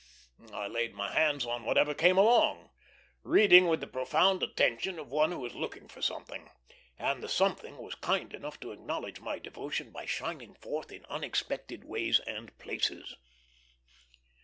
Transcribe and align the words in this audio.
I 0.51 0.65
laid 0.65 0.95
my 0.95 1.11
hands 1.11 1.45
on 1.45 1.63
whatever 1.63 1.93
came 1.93 2.17
along, 2.17 2.71
reading 3.21 3.67
with 3.67 3.81
the 3.81 3.85
profound 3.85 4.41
attention 4.41 4.97
of 4.97 5.11
one 5.11 5.31
who 5.31 5.45
is 5.45 5.53
looking 5.53 5.87
for 5.87 6.01
something; 6.01 6.49
and 6.97 7.21
the 7.21 7.29
something 7.29 7.77
was 7.77 7.93
kind 7.93 8.33
enough 8.33 8.59
to 8.61 8.71
acknowledge 8.71 9.19
my 9.19 9.37
devotion 9.37 9.91
by 9.91 10.07
shining 10.07 10.55
forth 10.55 10.91
in 10.91 11.05
unexpected 11.05 11.83
ways 11.83 12.19
and 12.21 12.57
places. 12.57 13.13